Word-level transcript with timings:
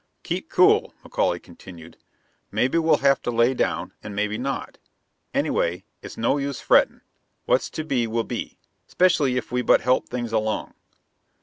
"Keep 0.23 0.49
cool," 0.49 0.95
McAuley 1.05 1.43
continued. 1.43 1.95
"Maybe 2.51 2.79
we'll 2.79 2.97
have 3.05 3.21
to 3.21 3.29
lay 3.29 3.53
down, 3.53 3.93
and 4.01 4.15
maybe 4.15 4.35
not. 4.35 4.79
Anyway, 5.31 5.83
it's 6.01 6.17
no 6.17 6.39
use 6.39 6.59
frettin'. 6.59 7.01
What's 7.45 7.69
to 7.69 7.83
be 7.83 8.07
will 8.07 8.23
be, 8.23 8.57
'specially 8.87 9.37
if 9.37 9.51
we 9.51 9.61
but 9.61 9.81
help 9.81 10.09
things 10.09 10.33
along." 10.33 10.73